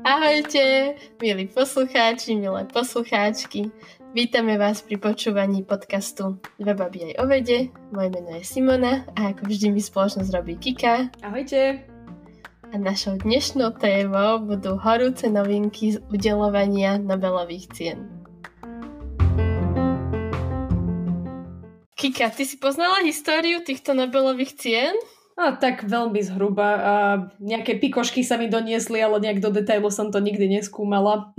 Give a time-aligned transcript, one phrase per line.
[0.00, 3.68] Ahojte, milí poslucháči, milé poslucháčky.
[4.16, 7.68] Vítame vás pri počúvaní podcastu Dve baby aj o vede.
[7.92, 11.12] Moje meno je Simona a ako vždy mi spoločnosť robí Kika.
[11.20, 11.84] Ahojte.
[12.72, 18.08] A našou dnešnou témou budú horúce novinky z udelovania Nobelových cien.
[21.92, 24.96] Kika, ty si poznala históriu týchto Nobelových cien?
[25.36, 26.68] A tak veľmi zhruba.
[26.80, 26.94] A
[27.38, 31.36] nejaké pikošky sa mi doniesli, ale nejak do detailu som to nikdy neskúmala.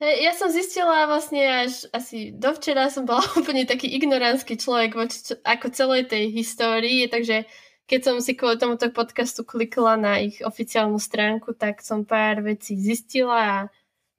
[0.00, 5.36] Hey, ja som zistila vlastne až asi dovčera som bola úplne taký ignoránsky človek voči
[5.44, 7.44] ako celej tej histórii, takže
[7.84, 12.80] keď som si kvôli tomuto podcastu klikla na ich oficiálnu stránku, tak som pár vecí
[12.80, 13.58] zistila a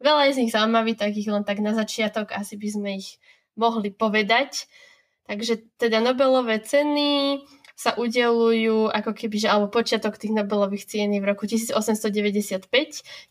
[0.03, 3.17] veľa je z nich zaujímavých, tak ich len tak na začiatok asi by sme ich
[3.57, 4.69] mohli povedať.
[5.25, 7.41] Takže teda Nobelové ceny,
[7.81, 12.69] sa udelujú ako keby, že, alebo počiatok tých Nobelových cien v roku 1895,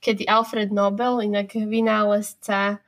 [0.03, 2.83] kedy Alfred Nobel, inak vynálezca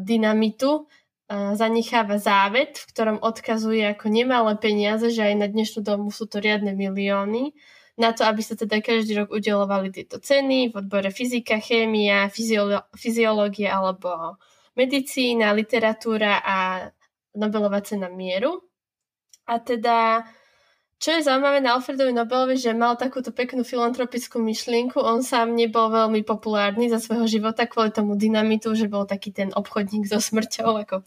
[0.00, 0.88] dynamitu,
[1.32, 6.40] zanecháva závet, v ktorom odkazuje ako nemalé peniaze, že aj na dnešnú domu sú to
[6.40, 7.52] riadne milióny,
[8.00, 12.88] na to, aby sa teda každý rok udelovali tieto ceny v odbore fyzika, chémia, fyziolo-
[12.96, 14.40] fyziológia alebo
[14.80, 16.88] medicína, literatúra a
[17.36, 18.64] Nobelová cena mieru.
[19.44, 20.24] A teda
[21.02, 25.02] čo je zaujímavé na Alfredovi Nobelovi, že mal takúto peknú filantropickú myšlienku.
[25.02, 29.50] On sám nebol veľmi populárny za svojho života kvôli tomu dynamitu, že bol taký ten
[29.50, 31.02] obchodník so smrťou, ako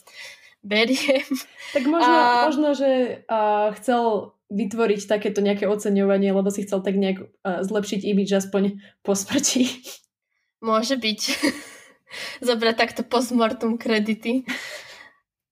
[0.60, 1.24] beriem.
[1.72, 2.44] Tak možno, a...
[2.44, 8.04] možno že uh, chcel vytvoriť takéto nejaké oceňovanie, lebo si chcel tak nejak uh, zlepšiť
[8.04, 9.80] imidž aspoň po smrti.
[10.60, 11.20] Môže byť.
[12.46, 14.44] Zobrať takto postmortum kredity.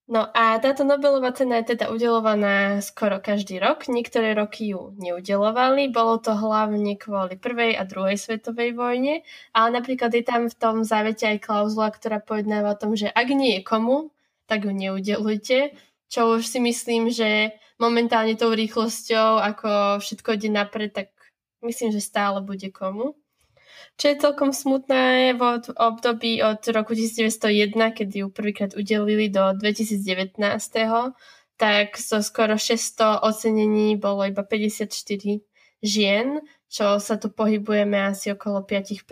[0.05, 3.89] No a táto Nobelová cena je teda udelovaná skoro každý rok.
[3.89, 5.89] Niektoré roky ju neudelovali.
[5.89, 9.25] Bolo to hlavne kvôli prvej a druhej svetovej vojne.
[9.49, 13.27] Ale napríklad je tam v tom závete aj klauzula, ktorá pojednáva o tom, že ak
[13.33, 14.13] nie je komu,
[14.45, 15.73] tak ju neudelujte.
[16.05, 21.09] Čo už si myslím, že momentálne tou rýchlosťou, ako všetko ide napred, tak
[21.65, 23.17] myslím, že stále bude komu.
[23.95, 25.41] Čo je celkom smutné v
[25.71, 30.35] období od roku 1901, kedy ju prvýkrát udelili do 2019,
[31.55, 34.91] tak zo so skoro 600 ocenení bolo iba 54
[35.79, 39.07] žien, čo sa tu pohybujeme asi okolo 5%.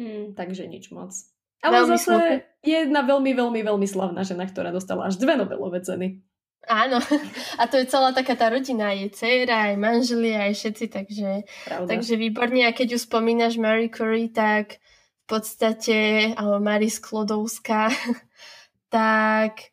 [0.00, 1.12] Mm, takže nič moc.
[1.60, 2.34] Ale veľmi zase smutné.
[2.64, 6.24] je jedna veľmi, veľmi, veľmi slavná žena, ktorá dostala až dve Nobelové ceny.
[6.68, 6.98] Áno,
[7.60, 11.30] a to je celá taká tá rodina, je dcera, aj manželia, aj všetci, takže,
[11.68, 12.64] takže výborne.
[12.64, 14.80] A keď ju spomínaš Marie Curie, tak
[15.24, 17.92] v podstate, alebo Marie Sklodovská,
[18.94, 19.72] tak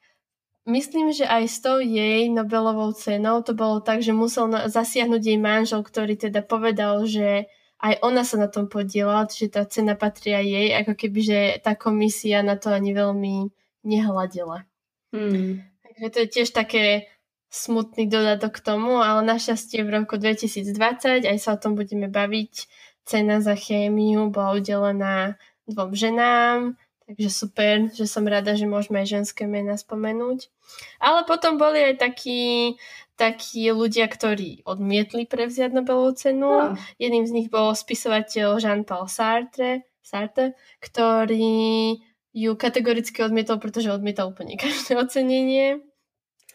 [0.68, 5.40] myslím, že aj s tou jej Nobelovou cenou to bolo tak, že musel zasiahnuť jej
[5.40, 10.38] manžel, ktorý teda povedal, že aj ona sa na tom podiela, že tá cena patria
[10.40, 13.50] jej, ako keby, že tá komisia na to ani veľmi
[13.82, 14.70] nehľadila.
[15.12, 15.71] Hmm.
[16.02, 17.14] Takže to je tiež také
[17.54, 22.66] smutný dodatok k tomu, ale našťastie v roku 2020, aj sa o tom budeme baviť,
[23.06, 25.38] cena za chémiu bola udelená
[25.70, 26.74] dvom ženám,
[27.06, 30.50] takže super, že som rada, že môžeme aj ženské mená spomenúť.
[30.98, 32.82] Ale potom boli aj takí,
[33.14, 36.74] takí ľudia, ktorí odmietli prevziať Nobelovú cenu.
[36.74, 36.80] No.
[36.98, 41.94] Jedným z nich bol spisovateľ Jean-Paul Sartre, Sartre, ktorý
[42.32, 45.84] ju kategoricky odmietol, pretože odmietal úplne každé ocenenie.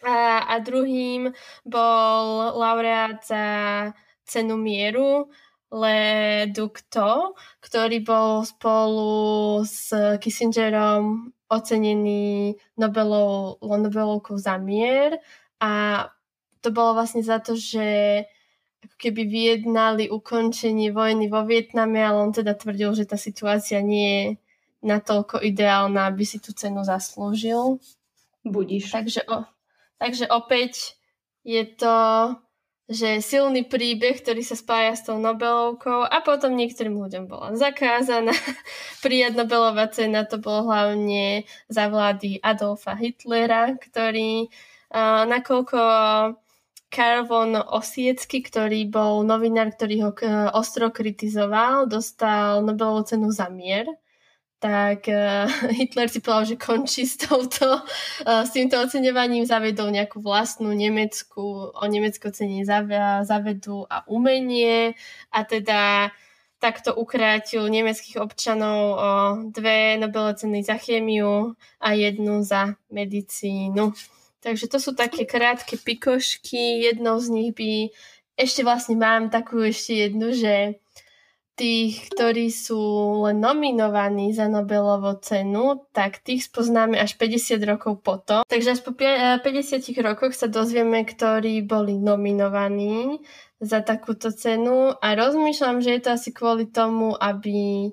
[0.05, 1.33] A, a druhým
[1.65, 2.25] bol
[2.59, 3.45] laureát za
[4.27, 5.31] cenu mieru
[5.73, 9.91] Le Ducto, ktorý bol spolu s
[10.23, 15.19] Kissingerom ocenený Nobelov, Nobelovkou za mier
[15.63, 16.05] a
[16.61, 18.23] to bolo vlastne za to, že
[18.83, 24.11] ako keby vyjednali ukončenie vojny vo Vietname, ale on teda tvrdil, že tá situácia nie
[24.11, 24.27] je
[24.87, 27.83] natoľko ideálna, aby si tú cenu zaslúžil.
[28.47, 28.95] Budíš.
[28.95, 29.43] Takže, o,
[29.97, 30.97] takže opäť
[31.47, 31.99] je to,
[32.87, 38.31] že silný príbeh, ktorý sa spája s tou Nobelovkou a potom niektorým ľuďom bola zakázaná.
[39.05, 44.47] Prijať Nobelová cena to bolo hlavne za vlády Adolfa Hitlera, ktorý
[44.95, 45.81] uh, nakoľko
[46.87, 50.11] Karl von Osiecky, ktorý bol novinár, ktorý ho
[50.55, 53.91] ostro kritizoval, dostal Nobelovú cenu za mier
[54.59, 60.25] tak uh, Hitler si povedal, že končí s, touto, uh, s týmto oceňovaním, zavedol nejakú
[60.25, 64.97] vlastnú nemeckú, o nemecké ocenenie zavedú a umenie
[65.29, 66.11] a teda
[66.57, 69.11] takto ukrátil nemeckých občanov o
[69.53, 73.93] dve Nobelové ceny za chémiu a jednu za medicínu.
[74.41, 76.87] Takže to sú také krátke pikošky.
[76.87, 77.93] Jednou z nich by
[78.41, 80.81] ešte vlastne mám takú ešte jednu, že
[81.57, 82.79] tých, ktorí sú
[83.25, 88.45] len nominovaní za Nobelovú cenu, tak tých spoznáme až 50 rokov potom.
[88.45, 89.43] Takže až po 50
[90.05, 93.25] rokoch sa dozvieme, ktorí boli nominovaní
[93.57, 97.89] za takúto cenu a rozmýšľam, že je to asi kvôli tomu, aby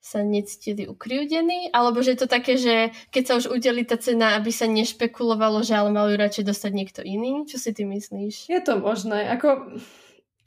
[0.00, 4.36] sa necítili ukriúdení, alebo že je to také, že keď sa už udeli tá cena,
[4.40, 7.44] aby sa nešpekulovalo, že ale majú radšej dostať niekto iný?
[7.44, 8.48] Čo si ty myslíš?
[8.48, 9.28] Je to možné.
[9.28, 9.76] Ako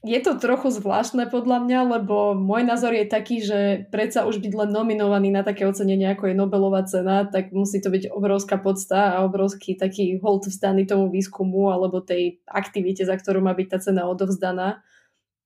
[0.03, 4.51] je to trochu zvláštne podľa mňa, lebo môj názor je taký, že predsa už byť
[4.51, 9.15] len nominovaný na také ocenenie, ako je Nobelová cena, tak musí to byť obrovská podsta
[9.15, 13.79] a obrovský taký hold vzdaný tomu výskumu alebo tej aktivite, za ktorú má byť tá
[13.79, 14.83] cena odovzdaná.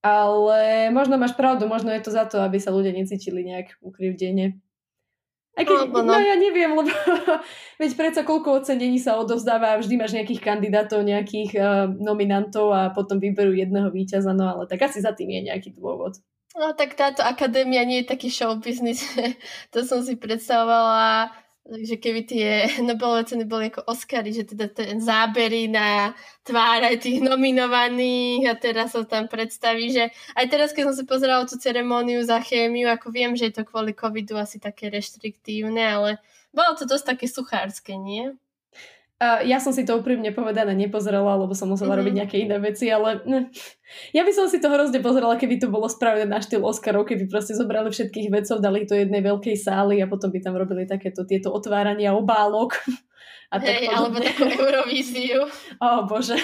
[0.02, 4.58] Ale možno máš pravdu, možno je to za to, aby sa ľudia necítili nejak ukrivdene.
[5.58, 6.14] Aj keď, no, no.
[6.14, 6.86] no ja neviem, lebo
[7.82, 13.18] veď predsa koľko ocenení sa odovzdáva, vždy máš nejakých kandidátov, nejakých uh, nominantov a potom
[13.18, 16.22] vyberú jedného víťaza, no ale tak asi za tým je nejaký dôvod.
[16.54, 19.02] No tak táto akadémia nie je taký show business,
[19.74, 21.34] to som si predstavovala
[21.68, 22.48] Takže keby tie
[22.88, 26.16] Nobelové ceny boli ako Oscary, že teda ten zábery na
[26.48, 30.08] tváre tých nominovaných a teraz sa tam predstaví, že
[30.40, 33.68] aj teraz, keď som si pozerala tú ceremóniu za chémiu, ako viem, že je to
[33.68, 36.10] kvôli covidu asi také reštriktívne, ale
[36.56, 38.32] bolo to dosť také suchárske, nie?
[39.18, 42.02] Uh, ja som si to úprimne povedané nepozerala, lebo som musela mm-hmm.
[42.06, 43.50] robiť nejaké iné veci, ale ne.
[44.14, 47.26] ja by som si to hrozne pozerala, keby to bolo spravené na štýl Oscarov, keby
[47.26, 51.26] proste zobrali všetkých vedcov, dali to jednej veľkej sály a potom by tam robili takéto
[51.26, 52.78] tieto otvárania obálok.
[53.48, 55.48] A Hej, alebo takú Eurovíziu.
[55.80, 56.36] O oh, bože.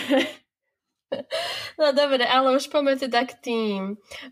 [1.80, 3.80] No dobre, ale už poďme teda k tým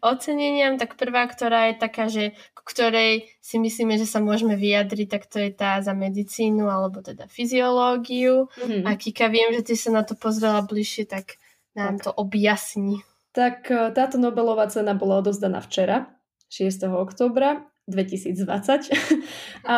[0.06, 0.78] oceneniam.
[0.78, 5.24] Tak prvá, ktorá je taká, že k ktorej si myslíme, že sa môžeme vyjadriť, tak
[5.26, 8.46] to je tá za medicínu alebo teda fyziológiu.
[8.62, 8.86] Mm-hmm.
[8.86, 11.42] A Kika, viem, že ty sa na to pozrela bližšie, tak
[11.74, 12.06] nám tak.
[12.06, 13.02] to objasni.
[13.32, 16.14] Tak e, táto Nobelová cena bola odozdaná včera,
[16.52, 16.84] 6.
[16.92, 18.94] oktobra 2020
[19.66, 19.78] a,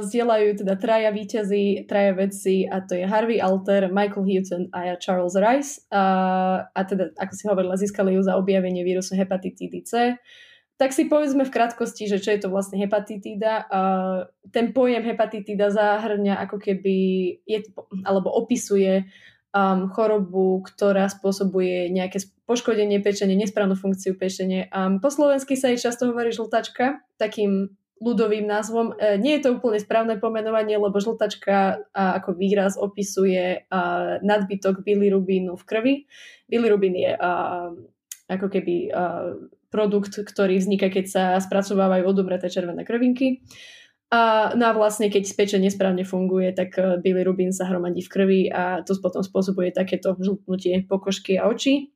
[0.00, 5.36] zdieľajú teda traja výťazí, traja vedci a to je Harvey Alter, Michael Houghton a Charles
[5.36, 6.04] Rice a,
[6.72, 10.16] a teda, ako si hovorila, získali ju za objavenie vírusu hepatitídy C.
[10.78, 13.66] Tak si povedzme v krátkosti, že čo je to vlastne hepatitída.
[13.66, 13.80] A
[14.54, 16.96] ten pojem hepatitída zahrňa ako keby,
[17.42, 17.66] je,
[18.06, 19.02] alebo opisuje
[19.50, 24.72] um, chorobu, ktorá spôsobuje nejaké poškodenie pečenie, nesprávnu funkciu pečenie.
[24.72, 28.94] Um, po slovensky sa jej často hovorí žltačka, takým ľudovým názvom.
[28.94, 33.78] E, nie je to úplne správne pomenovanie, lebo žltačka a, ako výraz opisuje a,
[34.22, 35.94] nadbytok bilirubínu v krvi.
[36.46, 37.30] Bilirubín je a,
[38.30, 39.34] ako keby a,
[39.68, 43.44] produkt, ktorý vzniká, keď sa spracovávajú odumreté červené krvinky.
[44.08, 48.40] A, no a vlastne, keď pečenie nesprávne funguje, tak e, bilirubín sa hromadí v krvi
[48.48, 51.92] a to potom spôsobuje takéto žltnutie pokožky a očí.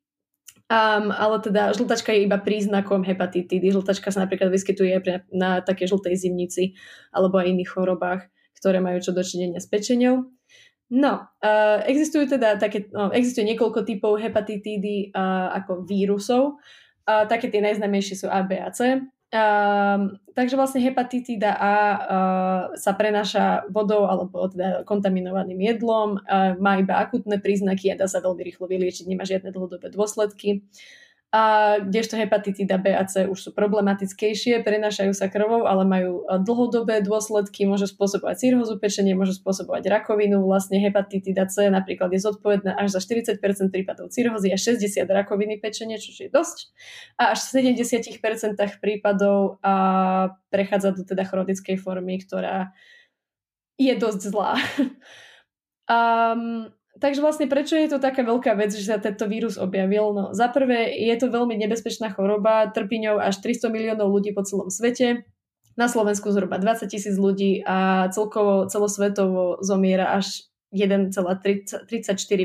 [0.70, 3.74] Um, ale teda žltačka je iba príznakom hepatitídy.
[3.74, 6.78] Žltačka sa napríklad vyskytuje pre, na také žltej zimnici
[7.12, 10.32] alebo aj iných chorobách, ktoré majú čo dočinenia s pečenou.
[10.92, 16.60] No, uh, existujú teda také, no, existuje niekoľko typov hepatitídy uh, ako vírusov.
[17.08, 19.00] Uh, také tie najznámejšie sú A, B a C.
[19.32, 26.76] Um, takže vlastne hepatitída A uh, sa prenáša vodou alebo teda kontaminovaným jedlom, uh, má
[26.76, 30.68] iba akutné príznaky a dá sa veľmi rýchlo vyliečiť, nemá žiadne dlhodobé dôsledky
[31.32, 31.42] a
[31.80, 37.00] kdežto hepatitída B a C už sú problematickejšie, prenášajú sa krvou, ale majú e, dlhodobé
[37.00, 40.44] dôsledky, môžu spôsobovať cirhozu pečenie, môžu spôsobovať rakovinu.
[40.44, 43.40] Vlastne hepatitída C napríklad je zodpovedná až za 40%
[43.72, 46.68] prípadov cirhozy a 60 rakoviny pečenie, čo je dosť.
[47.16, 48.12] A až v 70%
[48.84, 49.74] prípadov a
[50.52, 52.76] prechádza do teda chronickej formy, ktorá
[53.80, 54.60] je dosť zlá.
[55.88, 56.68] um,
[57.02, 60.14] Takže vlastne prečo je to taká veľká vec, že sa tento vírus objavil?
[60.14, 64.46] No, za prvé je to veľmi nebezpečná choroba, trpí ňou až 300 miliónov ľudí po
[64.46, 65.26] celom svete,
[65.74, 71.88] na Slovensku zhruba 20 tisíc ľudí a celkovo celosvetovo zomiera až 1,34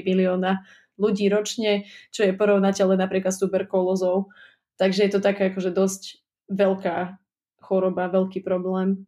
[0.01, 0.63] milióna
[0.97, 4.31] ľudí ročne, čo je porovnateľné napríklad s tuberkulózou.
[4.79, 7.19] Takže je to taká akože dosť veľká
[7.61, 9.05] choroba, veľký problém.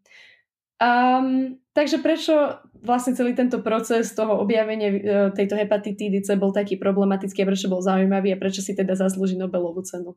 [0.79, 4.99] Um, takže prečo vlastne celý tento proces toho objavenia e,
[5.35, 9.35] tejto hepatitídy C bol taký problematický a prečo bol zaujímavý a prečo si teda zaslúži
[9.35, 10.15] Nobelovú cenu?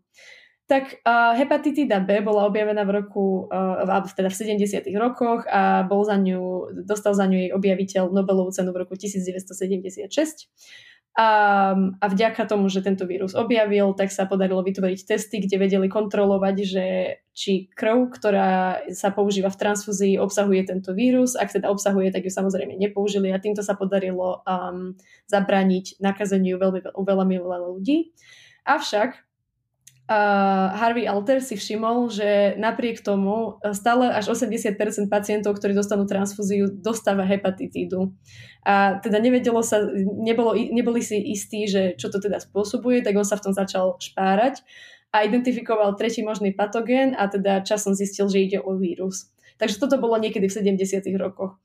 [0.71, 4.89] Tak uh, hepatitída B bola objavená v roku, uh, teda v 70.
[4.95, 10.07] rokoch a bol za ňu, dostal za ňu jej objaviteľ Nobelovú cenu v roku 1976.
[11.13, 11.29] A,
[12.01, 16.57] a vďaka tomu, že tento vírus objavil, tak sa podarilo vytvoriť testy, kde vedeli kontrolovať,
[16.65, 16.85] že
[17.37, 21.37] či krv, ktorá sa používa v transfúzii, obsahuje tento vírus.
[21.37, 24.97] Ak teda obsahuje, tak ju samozrejme nepoužili a týmto sa podarilo um,
[25.29, 28.17] zabrániť nakazeniu veľmi, veľmi veľa ľudí.
[28.65, 29.32] Avšak
[30.13, 34.77] uh, Harvey Alter si všimol, že napriek tomu stále až 80%
[35.09, 38.13] pacientov, ktorí dostanú transfúziu, dostáva hepatitídu.
[38.69, 39.81] A teda nevedelo sa,
[40.21, 43.97] nebolo, neboli si istí, že čo to teda spôsobuje, tak on sa v tom začal
[43.97, 44.61] špárať
[45.13, 49.29] a identifikoval tretí možný patogén a teda časom zistil, že ide o vírus.
[49.61, 51.05] Takže toto bolo niekedy v 70.
[51.21, 51.61] rokoch.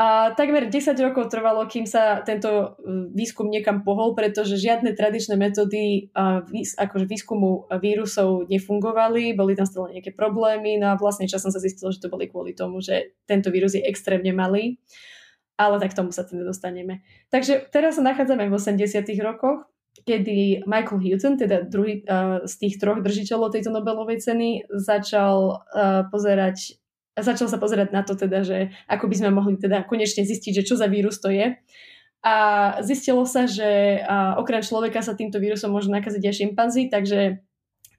[0.00, 2.66] A takmer 10 rokov trvalo, kým sa tento e,
[3.12, 6.08] výskum niekam pohol, pretože žiadne tradičné metódy
[6.80, 11.92] akože výskumu vírusov nefungovali, boli tam stále nejaké problémy, no a vlastne časom sa zistilo,
[11.92, 14.80] že to boli kvôli tomu, že tento vírus je extrémne malý,
[15.60, 17.04] ale tak tomu sa teda dostaneme.
[17.28, 19.68] Takže teraz sa nachádzame v 80 rokoch,
[20.08, 26.08] kedy Michael Houghton, teda druhý uh, z tých troch držiteľov tejto Nobelovej ceny, začal uh,
[26.08, 26.79] pozerať
[27.18, 30.66] začal sa pozerať na to teda, že ako by sme mohli teda konečne zistiť, že
[30.66, 31.58] čo za vírus to je.
[32.20, 32.34] A
[32.84, 34.00] zistilo sa, že
[34.36, 37.40] okrem človeka sa týmto vírusom môžu nakaziť aj šimpanzi, takže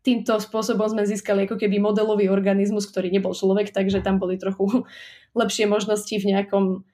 [0.06, 4.86] týmto spôsobom sme získali ako keby modelový organizmus, ktorý nebol človek, takže tam boli trochu
[5.40, 6.86] lepšie možnosti v nejakom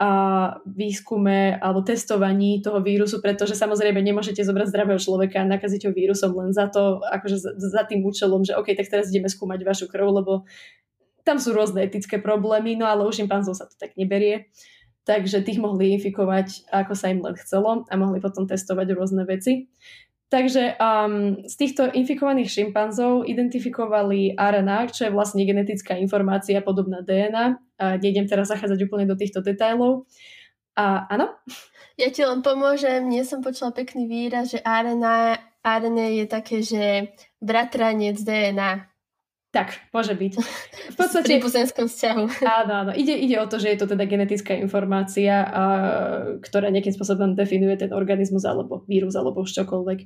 [0.00, 5.92] a výskume alebo testovaní toho vírusu, pretože samozrejme nemôžete zobrať zdravého človeka a nakaziť ho
[5.92, 9.60] vírusom len za to, akože za, za tým účelom, že OK, tak teraz ideme skúmať
[9.60, 10.48] vašu krv, lebo
[11.24, 14.50] tam sú rôzne etické problémy, no ale u šimpanzov sa to tak neberie.
[15.08, 19.66] Takže tých mohli infikovať, ako sa im len chcelo a mohli potom testovať rôzne veci.
[20.30, 27.58] Takže um, z týchto infikovaných šimpanzov identifikovali RNA, čo je vlastne genetická informácia podobná DNA.
[27.82, 30.06] A nejdem teraz zachádzať úplne do týchto detailov.
[30.78, 31.34] A áno?
[31.98, 33.10] Ja ti len pomôžem.
[33.10, 37.10] Nie som počula pekný výraz, že RNA, RNA je také, že
[37.42, 38.86] bratranec DNA.
[39.50, 40.32] Tak, môže byť.
[40.38, 41.42] V podstate...
[41.42, 41.50] V
[41.90, 42.24] vzťahu.
[42.46, 42.92] Áno, áno.
[42.94, 45.64] Ide, ide o to, že je to teda genetická informácia, a,
[46.38, 49.98] ktorá nejakým spôsobom definuje ten organizmus alebo vírus alebo už čokoľvek.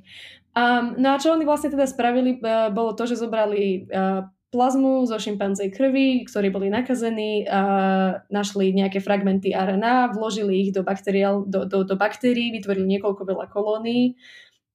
[0.57, 5.05] Um, no a čo oni vlastne teda spravili, uh, bolo to, že zobrali uh, plazmu
[5.05, 11.45] zo šimpanzej krvi, ktorí boli nakazení, uh, našli nejaké fragmenty RNA, vložili ich do, bakteriál,
[11.45, 14.17] do, do, do baktérií, vytvorili niekoľko veľa kolónií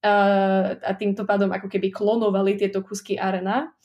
[0.06, 3.79] uh, a týmto pádom ako keby klonovali tieto kusky RNA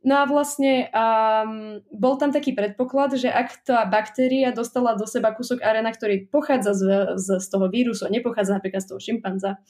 [0.00, 5.28] No a vlastne um, bol tam taký predpoklad, že ak tá baktéria dostala do seba
[5.36, 6.82] kúsok arena, ktorý pochádza z,
[7.20, 9.60] z, z toho vírusu nepochádza napríklad z toho šimpanza,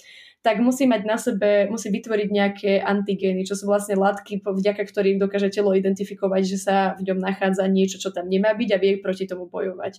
[0.46, 5.18] tak musí mať na sebe, musí vytvoriť nejaké antigény, čo sú vlastne látky, vďaka ktorým
[5.18, 9.02] dokáže telo identifikovať, že sa v ňom nachádza niečo, čo tam nemá byť a vie
[9.02, 9.98] proti tomu bojovať.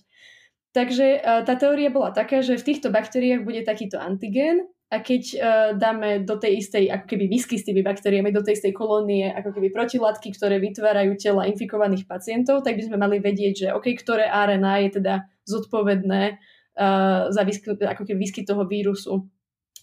[0.71, 5.23] Takže uh, tá teória bola taká, že v týchto baktériách bude takýto antigén a keď
[5.23, 5.39] uh,
[5.79, 9.55] dáme do tej istej, ako keby whisky s tými baktériami, do tej istej kolónie, ako
[9.55, 14.27] keby protilátky, ktoré vytvárajú tela infikovaných pacientov, tak by sme mali vedieť, že OK, ktoré
[14.27, 15.13] RNA je teda
[15.47, 19.31] zodpovedné uh, za výskyt, ako keby výskyt toho vírusu,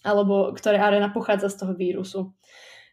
[0.05, 2.29] alebo ktoré RNA pochádza z toho vírusu.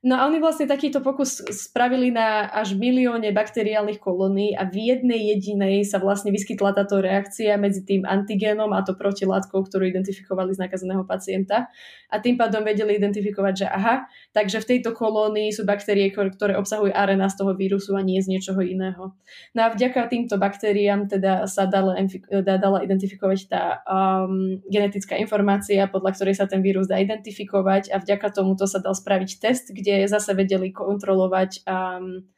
[0.07, 5.35] No a oni vlastne takýto pokus spravili na až milióne bakteriálnych kolónií a v jednej
[5.35, 10.63] jedinej sa vlastne vyskytla táto reakcia medzi tým antigénom a to protilátkou, ktorú identifikovali z
[10.63, 11.67] nakazeného pacienta.
[12.07, 16.95] A tým pádom vedeli identifikovať, že aha, takže v tejto kolónii sú baktérie, ktoré obsahujú
[16.95, 19.11] RNA z toho vírusu a nie z niečoho iného.
[19.59, 21.99] No a vďaka týmto baktériám teda sa dala,
[22.47, 28.31] dala identifikovať tá um, genetická informácia, podľa ktorej sa ten vírus dá identifikovať a vďaka
[28.31, 32.29] tomuto sa dal spraviť test, kde zase vedeli kontrolovať um,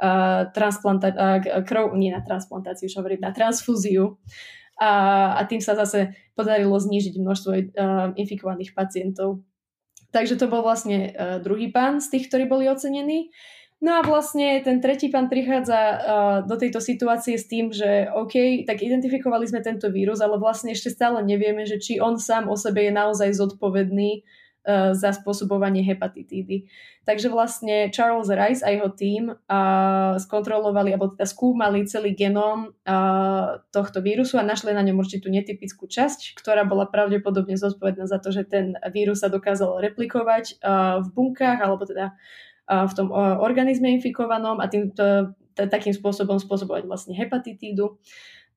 [0.00, 4.16] uh, uh, krv, nie na transplantáciu, čo hovorím, na transfúziu.
[4.74, 7.60] A, a tým sa zase podarilo znížiť množstvo uh,
[8.18, 9.44] infikovaných pacientov.
[10.10, 13.30] Takže to bol vlastne uh, druhý pán z tých, ktorí boli ocenení.
[13.84, 15.98] No a vlastne ten tretí pán prichádza uh,
[16.48, 20.90] do tejto situácie s tým, že OK, tak identifikovali sme tento vírus, ale vlastne ešte
[20.90, 24.24] stále nevieme, že či on sám o sebe je naozaj zodpovedný
[24.96, 26.64] za spôsobovanie hepatitídy.
[27.04, 34.00] Takže vlastne Charles Rice a jeho uh, skontrolovali, alebo teda skúmali celý genóm uh, tohto
[34.00, 38.48] vírusu a našli na ňom určitú netypickú časť, ktorá bola pravdepodobne zodpovedná za to, že
[38.48, 42.16] ten vírus sa dokázal replikovať uh, v bunkách, alebo teda
[42.72, 44.96] uh, v tom uh, organizme infikovanom a tým,
[45.54, 48.00] takým spôsobom spôsobovať vlastne hepatitídu.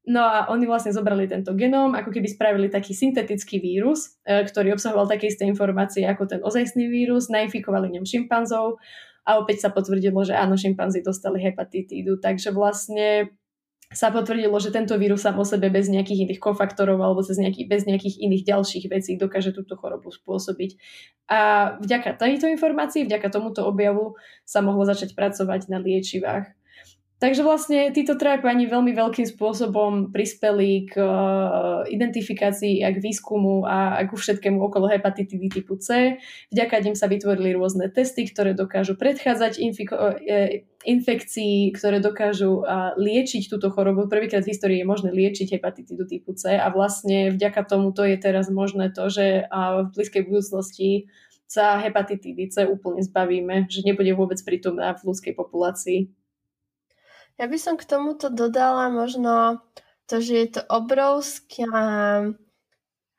[0.08, 4.80] No a oni vlastne zobrali tento genóm, ako keby spravili taký syntetický vírus, e, ktorý
[4.80, 8.80] obsahoval také isté informácie ako ten ozajstný vírus, nainfikovali ňom šimpanzov
[9.28, 12.24] a opäť sa potvrdilo, že áno, šimpanzi dostali hepatitídu.
[12.24, 13.36] Takže vlastne
[13.92, 17.68] sa potvrdilo, že tento vírus sám o sebe bez nejakých iných kofaktorov alebo bez nejakých,
[17.72, 20.76] bez nejakých iných ďalších vecí dokáže túto chorobu spôsobiť.
[21.32, 21.40] A
[21.80, 26.52] vďaka tejto informácii, vďaka tomuto objavu sa mohlo začať pracovať na liečivách.
[27.18, 33.66] Takže vlastne títo traja pani veľmi veľkým spôsobom prispeli k uh, identifikácii a k výskumu
[33.66, 36.22] a, a ku všetkému okolo hepatitidy typu C.
[36.54, 42.94] Vďaka nim sa vytvorili rôzne testy, ktoré dokážu predchádzať infiko- uh, infekcii, ktoré dokážu uh,
[43.02, 44.06] liečiť túto chorobu.
[44.06, 48.22] Prvýkrát v histórii je možné liečiť hepatitidu typu C a vlastne vďaka tomu to je
[48.22, 51.10] teraz možné to, že uh, v blízkej budúcnosti
[51.50, 56.14] sa hepatitidy C úplne zbavíme, že nebude vôbec prítomná v ľudskej populácii.
[57.38, 59.62] Ja by som k tomuto dodala možno
[60.10, 61.70] to, že je to obrovská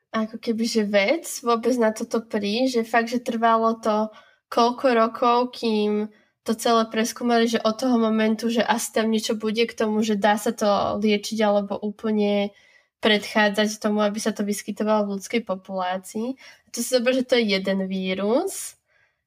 [0.09, 4.09] ako keby, že vec vôbec na toto prísť, že fakt, že trvalo to
[4.49, 6.09] koľko rokov, kým
[6.41, 10.17] to celé preskúmali, že od toho momentu, že asi tam niečo bude k tomu, že
[10.17, 12.49] dá sa to liečiť alebo úplne
[12.99, 16.35] predchádzať tomu, aby sa to vyskytovalo v ľudskej populácii.
[16.35, 18.78] A to si zober, že to je jeden vírus.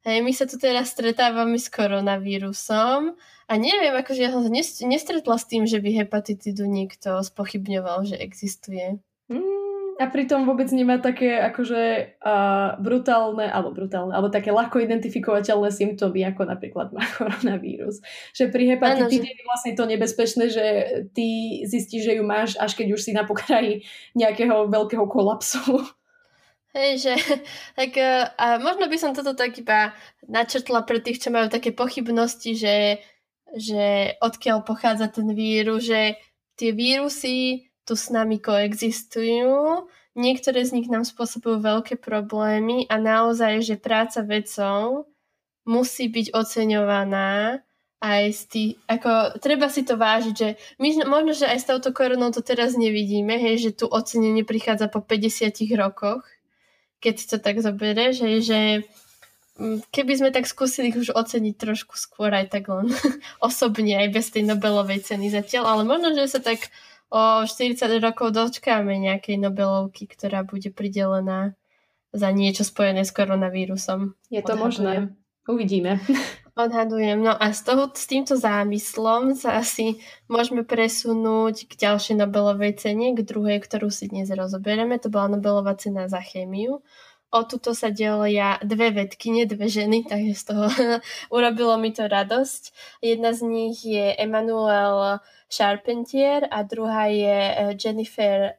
[0.02, 3.14] Hej, my sa tu teraz stretávame s koronavírusom
[3.46, 4.50] a neviem, akože ja som sa
[4.82, 8.98] nestretla s tým, že by hepatitidu niekto spochybňoval, že existuje.
[9.30, 9.62] Mm,
[10.02, 16.26] a pritom vôbec nemá také akože uh, brutálne, alebo brutálne, alebo také ľahko identifikovateľné symptómy,
[16.26, 18.02] ako napríklad má koronavírus.
[18.34, 19.38] Že pri hepatitide že...
[19.38, 20.66] je vlastne to nebezpečné, že
[21.14, 23.86] ty zistíš, že ju máš, až keď už si na pokraji
[24.18, 25.62] nejakého veľkého kolapsu.
[26.72, 27.12] Hej, že
[27.78, 27.96] tak
[28.36, 29.92] a možno by som toto tak iba
[30.24, 32.76] načrtla pre tých, čo majú také pochybnosti, že
[33.52, 36.16] že odkiaľ pochádza ten vírus, že
[36.56, 39.84] tie vírusy tu s nami koexistujú,
[40.16, 45.04] niektoré z nich nám spôsobujú veľké problémy a naozaj, že práca vedcov
[45.68, 47.60] musí byť oceňovaná
[48.02, 50.48] aj z tých, ako treba si to vážiť, že
[50.82, 54.90] my, možno, že aj s touto koronou to teraz nevidíme, hej, že tu ocenenie prichádza
[54.90, 56.26] po 50 rokoch,
[57.02, 58.60] keď to tak zoberie, že, že
[59.60, 62.88] Mm, keby sme tak skúsili už oceniť trošku skôr aj tak len
[63.48, 66.72] osobne, aj bez tej Nobelovej ceny zatiaľ, ale možno, že sa tak
[67.12, 71.52] o 40 rokov dočkáme nejakej Nobelovky, ktorá bude pridelená
[72.16, 74.16] za niečo spojené s koronavírusom.
[74.32, 74.64] Je to Odhadujem.
[74.64, 74.94] možné.
[75.48, 75.98] Uvidíme.
[76.54, 77.24] Odhadujem.
[77.24, 83.16] No a z toho, s týmto zámyslom sa asi môžeme presunúť k ďalšej Nobelovej cene,
[83.16, 85.00] k druhej, ktorú si dnes rozoberieme.
[85.00, 86.84] To bola Nobelová cena za chémiu
[87.32, 90.64] o tuto sa delia dve vedkyne, dve ženy, takže z toho
[91.36, 92.62] urobilo mi to radosť.
[93.00, 98.56] Jedna z nich je Emmanuel Charpentier a druhá je eh, Jennifer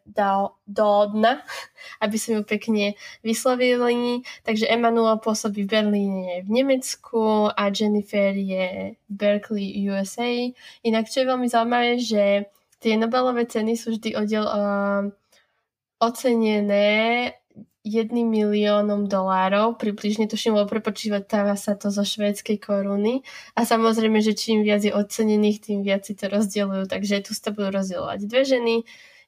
[0.65, 1.41] Doudna,
[2.03, 2.85] aby sme ju pekne
[3.21, 4.25] vyslovili.
[4.41, 10.49] Takže Emmanuel pôsobí v Berlíne v Nemecku a Jennifer je v Berkeley, USA.
[10.81, 12.49] Inak čo je veľmi zaujímavé, že
[12.81, 15.07] tie Nobelové ceny sú vždy oddel, uh,
[16.03, 16.91] ocenené
[17.83, 23.27] jedným miliónom dolárov, približne tuším, lebo prepočítava sa to zo švédskej koruny.
[23.59, 27.51] A samozrejme, že čím viac je ocenených, tým viac si to rozdielujú, takže tu sa
[27.51, 28.75] budú rozdielovať dve ženy,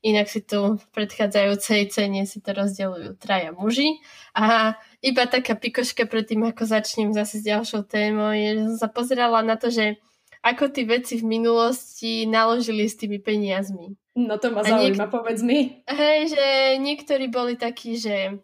[0.08, 4.00] inak si tu v predchádzajúcej cene si to rozdielujú traja muži.
[4.32, 8.78] A iba taká pikoška pred tým, ako začnem zase s ďalšou témou, je, že som
[8.86, 10.00] sa pozerala na to, že
[10.46, 13.98] ako tí veci v minulosti naložili s tými peniazmi.
[14.14, 15.82] No to ma zaujíma, niek- povedz mi.
[15.90, 16.46] Hej, že
[16.78, 18.38] niektorí boli takí, že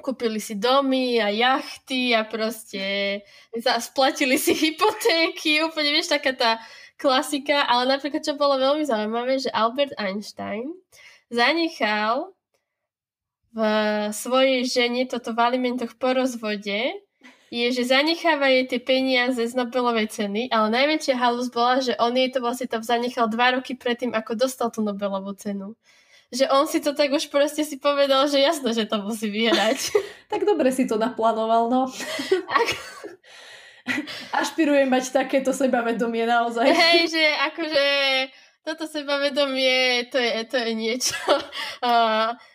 [0.00, 3.20] kúpili si domy a jachty a proste
[3.78, 6.50] splatili si hypotéky, úplne vieš, taká tá
[6.96, 10.72] klasika, ale napríklad, čo bolo veľmi zaujímavé, že Albert Einstein
[11.28, 12.32] zanechal
[13.54, 13.60] v
[14.10, 16.90] svojej žene toto v alimentoch po rozvode
[17.54, 22.18] je, že zanecháva jej tie peniaze z Nobelovej ceny, ale najväčšia halus bola, že on
[22.18, 25.78] jej to vlastne tam zanechal dva roky predtým, ako dostal tú Nobelovú cenu.
[26.34, 29.94] Že on si to tak už proste si povedal, že jasno, že to musí vyhrať.
[30.32, 31.86] tak dobre si to naplánoval, no.
[34.42, 36.66] Ašpirujem mať takéto sebavedomie naozaj.
[36.66, 37.84] Hej, že akože
[38.66, 41.14] toto sebavedomie, to je, to je niečo.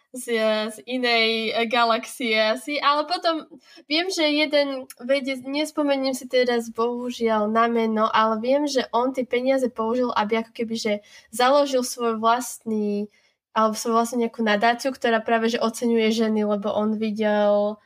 [0.10, 0.26] Z,
[0.74, 3.46] z inej galaxie asi, ale potom
[3.86, 9.22] viem, že jeden vedec, nespomeniem si teraz bohužiaľ na meno, ale viem, že on tie
[9.22, 10.94] peniaze použil, aby ako keby, že
[11.30, 13.14] založil svoj vlastný
[13.54, 17.78] alebo svoj vlastne nejakú nadáciu, ktorá práve že oceňuje ženy, lebo on videl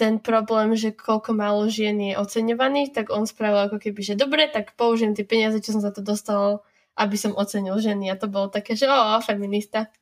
[0.00, 4.48] ten problém, že koľko málo žien je oceňovaných, tak on spravil ako keby, že dobre,
[4.48, 6.64] tak použijem tie peniaze, čo som za to dostal,
[6.96, 8.08] aby som ocenil ženy.
[8.08, 9.92] A to bolo také, že o, feminista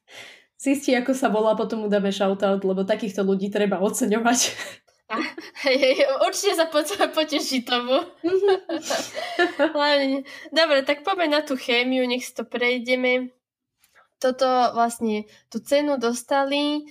[0.59, 4.39] zistí, ako sa volá, potom mu dáme shoutout, lebo takýchto ľudí treba oceňovať.
[5.65, 6.83] hej, hej, určite sa po,
[7.15, 8.03] poteší tomu.
[10.59, 13.31] Dobre, tak poďme na tú chémiu, nech si to prejdeme.
[14.19, 16.91] Toto vlastne, tú cenu dostali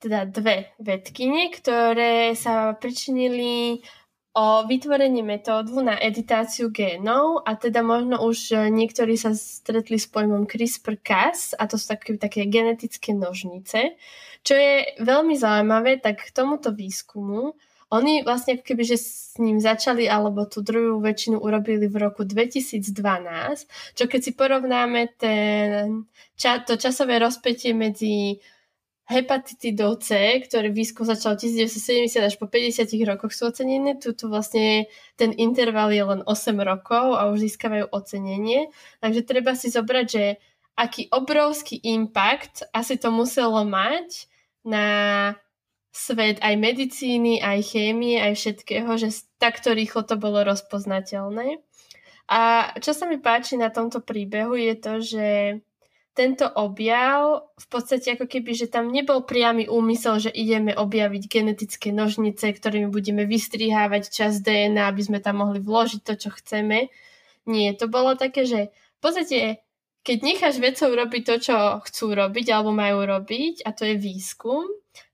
[0.00, 3.84] teda dve vedkyne, ktoré sa pričinili
[4.34, 10.06] o vytvorení metódu na editáciu génov a teda možno už e, niektorí sa stretli s
[10.06, 13.98] pojmom CRISPR-Cas a to sú také, také genetické nožnice.
[14.46, 17.58] Čo je veľmi zaujímavé, tak k tomuto výskumu
[17.90, 22.86] oni vlastne keby, s ním začali, alebo tú druhú väčšinu urobili v roku 2012,
[23.98, 26.06] čo keď si porovnáme ten,
[26.38, 28.38] to časové rozpetie medzi
[29.10, 33.98] hepatitidou C, ktorý výskum začal 1970 až po 50 rokoch sú ocenené.
[33.98, 34.86] Tuto vlastne
[35.18, 38.70] ten interval je len 8 rokov a už získavajú ocenenie.
[39.02, 40.24] Takže treba si zobrať, že
[40.78, 44.30] aký obrovský impact asi to muselo mať
[44.62, 44.86] na
[45.90, 49.10] svet aj medicíny, aj chémie, aj všetkého, že
[49.42, 51.58] takto rýchlo to bolo rozpoznateľné.
[52.30, 55.26] A čo sa mi páči na tomto príbehu je to, že
[56.10, 61.94] tento objav v podstate ako keby, že tam nebol priamy úmysel, že ideme objaviť genetické
[61.94, 66.90] nožnice, ktorými budeme vystrihávať čas DNA, aby sme tam mohli vložiť to, čo chceme.
[67.46, 69.38] Nie, to bolo také, že v podstate
[70.00, 74.64] keď necháš vedcov robiť to, čo chcú robiť alebo majú robiť, a to je výskum,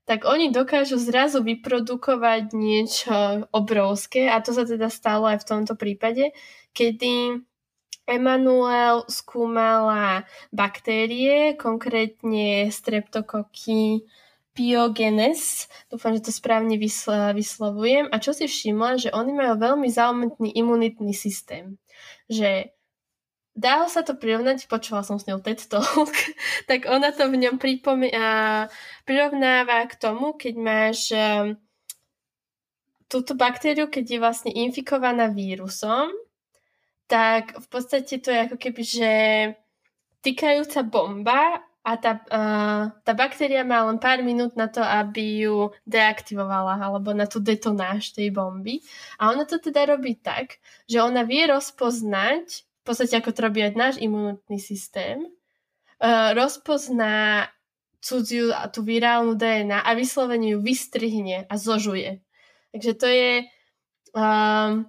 [0.07, 5.75] tak oni dokážu zrazu vyprodukovať niečo obrovské a to sa teda stalo aj v tomto
[5.75, 6.31] prípade,
[6.71, 7.43] kedy
[8.07, 10.23] Emanuel skúmala
[10.55, 14.07] baktérie, konkrétne streptokoky
[14.57, 16.81] Piogenes, dúfam, že to správne
[17.37, 21.77] vyslovujem, a čo si všimla, že oni majú veľmi zaujímavý imunitný systém.
[22.25, 22.73] Že
[23.53, 26.09] dá sa to prirovnať, počula som s ňou TED Talk,
[26.69, 28.09] tak ona to v ňom pripomí,
[29.05, 31.53] prirovnáva k tomu, keď máš um,
[33.05, 36.09] túto baktériu, keď je vlastne infikovaná vírusom,
[37.07, 39.11] tak v podstate to je ako keby, že
[40.21, 45.71] týkajúca bomba a tá, uh, tá baktéria má len pár minút na to, aby ju
[45.87, 48.83] deaktivovala alebo na tú detonáž tej bomby.
[49.15, 53.75] A ona to teda robí tak, že ona vie rozpoznať podstate ako to robí aj
[53.75, 55.27] náš imunitný systém,
[55.99, 57.51] uh, rozpozná
[57.99, 62.23] cudziu a tú virálnu DNA a vyslovene ju vystrihne a zožuje.
[62.71, 63.31] Takže to je
[64.15, 64.87] um,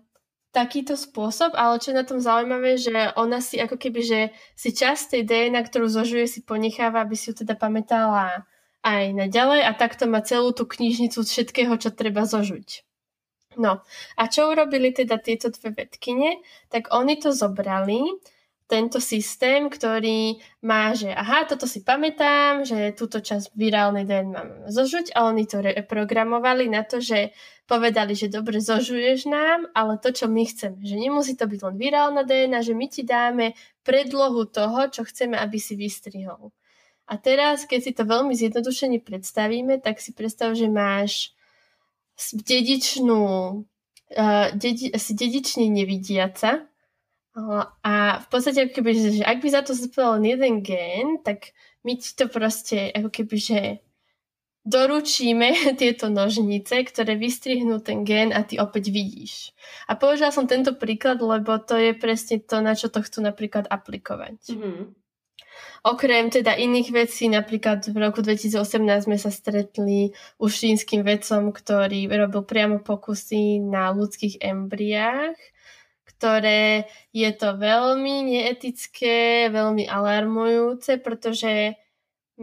[0.59, 4.21] takýto spôsob, ale čo je na tom zaujímavé, že ona si ako keby, že
[4.59, 8.43] si časť tej DNA, ktorú zožuje, si ponecháva, aby si ju teda pamätala
[8.83, 12.83] aj naďalej a takto má celú tú knižnicu všetkého, čo treba zožuť.
[13.55, 13.87] No
[14.19, 16.43] a čo urobili teda tieto dve vedkine?
[16.75, 18.19] Tak oni to zobrali,
[18.69, 24.51] tento systém, ktorý má, že aha, toto si pamätám, že túto časť virálnej DNA mám
[24.69, 27.33] zožuť a oni to reprogramovali na to, že
[27.65, 31.77] povedali, že dobre, zožuješ nám, ale to, čo my chceme, že nemusí to byť len
[31.81, 33.57] virálna DNA, že my ti dáme
[33.89, 36.53] predlohu toho, čo chceme, aby si vystrihol.
[37.09, 41.33] A teraz, keď si to veľmi zjednodušene predstavíme, tak si predstav, že máš
[42.37, 43.25] dedičnú,
[44.13, 46.69] uh, dedi, asi dedične nevidiaca
[47.85, 51.55] a v podstate ako keby, že ak by za to zodpovedal jeden gen, tak
[51.87, 53.61] my ti to proste ako keby, že
[54.69, 55.49] doručíme
[55.81, 59.57] tieto nožnice, ktoré vystrihnú ten gen a ty opäť vidíš.
[59.89, 63.65] A použila som tento príklad, lebo to je presne to, na čo to chcú napríklad
[63.71, 64.53] aplikovať.
[64.53, 64.85] Mm-hmm.
[65.87, 70.11] Okrem teda iných vecí, napríklad v roku 2018 sme sa stretli
[70.43, 75.39] už čínskym vedcom, ktorý robil priamo pokusy na ľudských embriách,
[76.19, 81.79] ktoré je to veľmi neetické, veľmi alarmujúce, pretože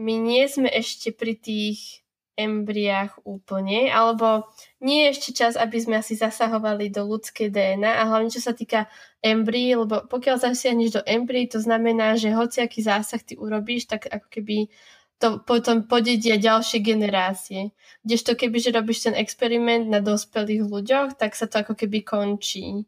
[0.00, 2.00] my nie sme ešte pri tých
[2.36, 4.48] embriách úplne, alebo
[4.80, 8.52] nie je ešte čas, aby sme asi zasahovali do ľudskej DNA a hlavne čo sa
[8.52, 8.88] týka
[9.20, 14.28] embryí, lebo pokiaľ zasiahneš do embryí, to znamená, že hociaký zásah ty urobíš, tak ako
[14.28, 14.68] keby
[15.16, 17.72] to potom podedia ďalšie generácie.
[18.04, 22.84] Kdežto keby, že robíš ten experiment na dospelých ľuďoch, tak sa to ako keby končí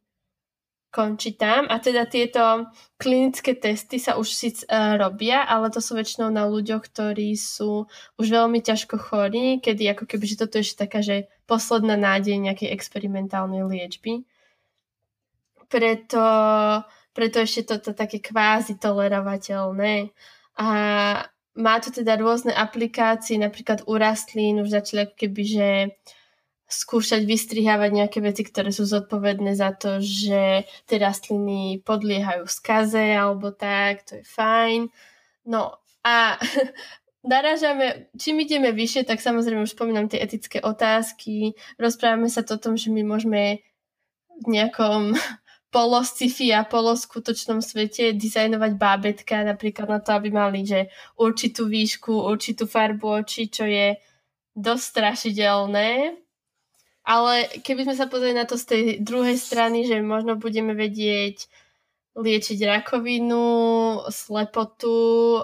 [0.88, 5.92] končí tam a teda tieto klinické testy sa už síc uh, robia, ale to sú
[5.92, 7.84] väčšinou na ľuďoch, ktorí sú
[8.16, 12.40] už veľmi ťažko chorí, kedy ako keby, že toto je ešte taká, že posledná nádej
[12.40, 14.24] nejakej experimentálnej liečby.
[15.68, 16.24] Preto,
[17.12, 20.16] preto ešte toto také kvázi tolerovateľné.
[20.56, 20.68] A
[21.58, 26.17] má to teda rôzne aplikácie, napríklad u rastlín už začali ako keby, že uh,
[26.68, 33.48] skúšať vystrihávať nejaké veci, ktoré sú zodpovedné za to, že tie rastliny podliehajú skaze alebo
[33.56, 34.92] tak, to je fajn.
[35.48, 36.36] No a
[37.32, 42.62] narážame, čím ideme vyššie, tak samozrejme už spomínam tie etické otázky, rozprávame sa to o
[42.62, 43.64] tom, že my môžeme
[44.44, 45.16] v nejakom
[45.74, 52.68] poloscifi a poloskutočnom svete dizajnovať bábetka napríklad na to, aby mali že určitú výšku, určitú
[52.68, 53.96] farbu očí, čo je
[54.52, 55.88] dosť strašidelné
[57.08, 61.48] ale keby sme sa pozreli na to z tej druhej strany, že možno budeme vedieť
[62.12, 63.48] liečiť rakovinu,
[64.12, 65.40] slepotu,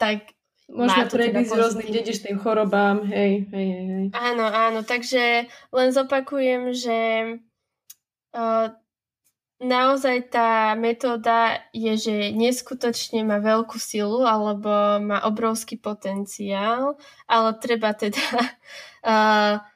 [0.00, 0.32] tak
[0.72, 4.06] Možno predísť teda rôznym dedičným chorobám, hej, hej, hej.
[4.16, 6.98] Áno, áno, takže len zopakujem, že
[8.32, 8.72] uh,
[9.60, 16.96] naozaj tá metóda je, že neskutočne má veľkú silu alebo má obrovský potenciál,
[17.28, 18.24] ale treba teda
[19.04, 19.60] uh,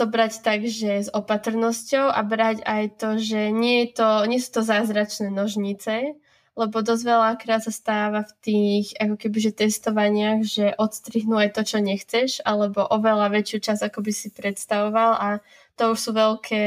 [0.00, 4.40] to brať tak, že s opatrnosťou a brať aj to, že nie, je to, nie
[4.40, 6.16] sú to zázračné nožnice,
[6.56, 11.78] lebo dosť veľakrát sa stáva v tých ako že testovaniach, že odstrihnú aj to, čo
[11.84, 15.28] nechceš, alebo oveľa väčšiu časť, ako by si predstavoval a
[15.76, 16.64] to už sú veľké,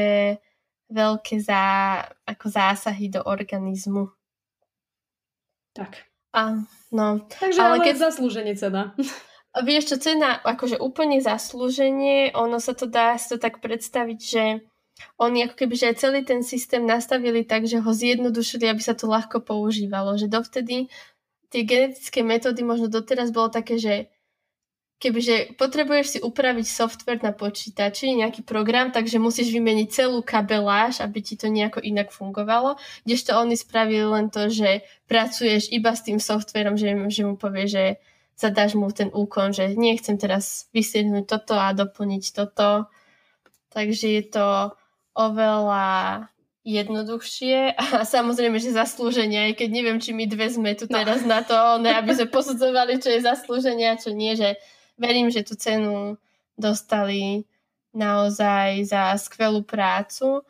[0.94, 4.14] veľké zá, ako zásahy do organizmu.
[5.74, 6.06] Tak.
[6.30, 6.62] A,
[6.94, 7.26] no.
[7.34, 7.94] Takže ale, ale keď...
[7.98, 8.94] zaslúženie cena.
[9.54, 14.44] Vieš čo, cena akože úplne zaslúženie, ono sa to dá si to tak predstaviť, že
[15.18, 19.06] oni ako keby, že celý ten systém nastavili tak, že ho zjednodušili, aby sa to
[19.06, 20.18] ľahko používalo.
[20.18, 20.90] Že dovtedy
[21.54, 24.10] tie genetické metódy možno doteraz bolo také, že
[24.98, 31.20] kebyže potrebuješ si upraviť software na počítači, nejaký program, takže musíš vymeniť celú kabeláž, aby
[31.20, 32.78] ti to nejako inak fungovalo.
[33.06, 37.66] Kdežto oni spravili len to, že pracuješ iba s tým softverom, že, že mu povie,
[37.68, 37.84] že
[38.34, 42.90] zadáš mu ten úkon, že nechcem teraz vysiednúť toto a doplniť toto.
[43.70, 44.48] Takže je to
[45.14, 46.28] oveľa
[46.64, 50.96] jednoduchšie a samozrejme, že zaslúženie, aj keď neviem, či my dve sme tu no.
[50.96, 51.30] teraz no.
[51.30, 54.56] na to, ne, aby sme posudzovali, čo je zaslúženie a čo nie, že
[54.96, 56.16] verím, že tú cenu
[56.56, 57.44] dostali
[57.94, 60.42] naozaj za skvelú prácu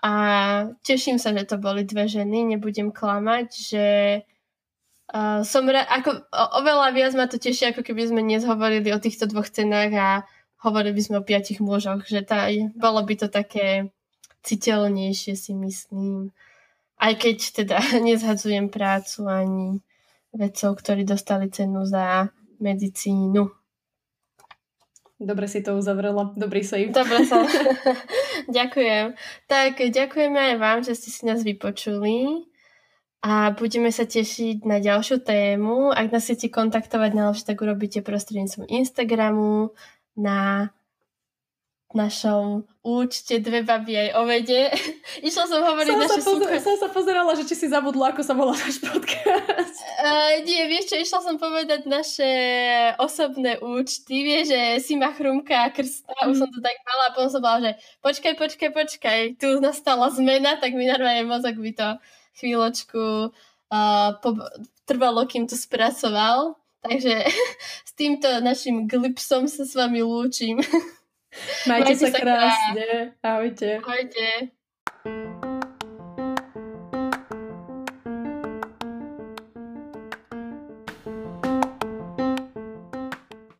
[0.00, 0.12] a
[0.86, 3.86] teším sa, že to boli dve ženy, nebudem klamať, že
[5.06, 8.90] Uh, som ra- ako, o, oveľa viac ma to teší, ako keby sme dnes hovorili
[8.90, 10.08] o týchto dvoch cenách a
[10.66, 13.94] hovorili by sme o piatich mužoch, že tá, bolo by to také
[14.42, 16.34] citeľnejšie si myslím.
[16.98, 19.78] Aj keď teda nezhadzujem prácu ani
[20.34, 23.46] vedcov, ktorí dostali cenu za medicínu.
[25.16, 26.36] Dobre si to uzavrela.
[26.36, 26.92] Dobrý sa im.
[26.92, 27.40] Dobre sa.
[28.58, 29.16] ďakujem.
[29.48, 32.44] Tak ďakujeme aj vám, že ste si nás vypočuli
[33.24, 35.92] a budeme sa tešiť na ďalšiu tému.
[35.92, 39.72] Ak nás chcete kontaktovať najlepšie, tak urobíte prostredníctvom Instagramu
[40.16, 40.70] na
[41.96, 44.70] našom účte dve baby aj o vede.
[45.28, 46.58] Išla som hovoriť som naše sa, pozer- super...
[46.60, 49.76] som sa pozerala, že či si zabudla, ako sa volá náš podcast.
[50.02, 52.30] Uh, nie, vieš čo, išla som povedať naše
[53.00, 54.22] osobné účty.
[54.22, 56.30] Vieš, že si ma chrumka a krsta, mm.
[56.30, 57.72] už som to tak mala a potom som bola, že
[58.04, 61.88] počkaj, počkaj, počkaj, tu nastala zmena, tak mi normálne mozog by to
[62.36, 64.52] chvíľočku uh, po-
[64.86, 66.60] trvalo, kým to spracoval.
[66.84, 67.26] Takže
[67.88, 70.62] s týmto našim glipsom sa s vami lúčim.
[71.68, 72.88] Majte, Majte sa krásne.
[73.20, 73.68] Ahojte.
[73.82, 74.55] Ahojte.